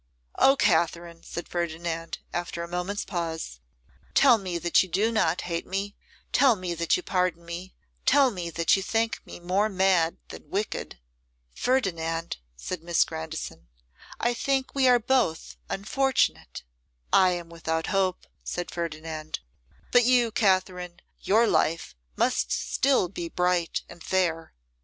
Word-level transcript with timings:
'O 0.39 0.55
Katherine!' 0.55 1.21
said 1.21 1.47
Ferdinand, 1.47 2.17
after 2.33 2.63
a 2.63 2.67
moment's 2.67 3.05
pause, 3.05 3.59
'tell 4.15 4.39
me 4.39 4.57
that 4.57 4.81
you 4.81 4.89
do 4.89 5.11
not 5.11 5.41
hate 5.41 5.67
me; 5.67 5.95
tell 6.33 6.55
me 6.55 6.73
that 6.73 6.97
you 6.97 7.03
pardon 7.03 7.45
me; 7.45 7.75
tell 8.07 8.31
me 8.31 8.49
that 8.49 8.75
you 8.75 8.81
think 8.81 9.21
me 9.27 9.39
more 9.39 9.69
mad 9.69 10.17
than 10.29 10.49
wicked!' 10.49 10.97
'Ferdinand,' 11.53 12.37
said 12.57 12.81
Miss 12.81 13.03
Grandison, 13.03 13.67
'I 14.19 14.33
think 14.33 14.73
we 14.73 14.87
are 14.87 14.97
both 14.97 15.55
unfortunate.' 15.69 16.63
'I 17.13 17.29
am 17.33 17.49
without 17.49 17.85
hope,' 17.93 18.25
said 18.43 18.71
Ferdinand; 18.71 19.37
'but 19.91 20.03
you, 20.03 20.31
Katherine, 20.31 20.99
your 21.19 21.45
life 21.45 21.95
must 22.15 22.51
still 22.51 23.07
be 23.07 23.29
bright 23.29 23.83
and 23.87 24.03
fair. 24.03 24.55